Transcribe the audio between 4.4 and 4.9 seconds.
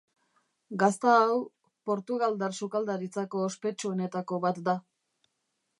bat da.